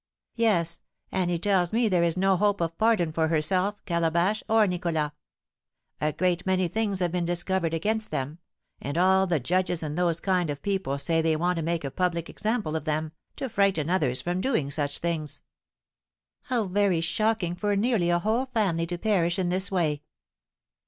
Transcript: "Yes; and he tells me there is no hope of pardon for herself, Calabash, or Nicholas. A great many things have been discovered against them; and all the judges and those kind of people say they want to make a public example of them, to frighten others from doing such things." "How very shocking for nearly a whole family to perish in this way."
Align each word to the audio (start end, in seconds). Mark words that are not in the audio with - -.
"Yes; 0.33 0.81
and 1.11 1.29
he 1.29 1.37
tells 1.37 1.71
me 1.71 1.87
there 1.87 2.01
is 2.01 2.17
no 2.17 2.35
hope 2.35 2.59
of 2.59 2.75
pardon 2.79 3.11
for 3.13 3.27
herself, 3.27 3.85
Calabash, 3.85 4.41
or 4.49 4.65
Nicholas. 4.65 5.11
A 6.01 6.11
great 6.11 6.43
many 6.43 6.67
things 6.67 7.01
have 7.01 7.11
been 7.11 7.23
discovered 7.23 7.71
against 7.75 8.09
them; 8.09 8.39
and 8.81 8.97
all 8.97 9.27
the 9.27 9.39
judges 9.39 9.83
and 9.83 9.95
those 9.95 10.19
kind 10.19 10.49
of 10.49 10.63
people 10.63 10.97
say 10.97 11.21
they 11.21 11.35
want 11.35 11.57
to 11.57 11.61
make 11.61 11.83
a 11.83 11.91
public 11.91 12.31
example 12.31 12.75
of 12.75 12.85
them, 12.85 13.11
to 13.35 13.47
frighten 13.47 13.91
others 13.91 14.21
from 14.21 14.41
doing 14.41 14.71
such 14.71 14.97
things." 14.97 15.43
"How 16.45 16.65
very 16.65 16.99
shocking 16.99 17.53
for 17.55 17.75
nearly 17.75 18.09
a 18.09 18.17
whole 18.17 18.47
family 18.47 18.87
to 18.87 18.97
perish 18.97 19.37
in 19.37 19.49
this 19.49 19.69
way." 19.71 20.01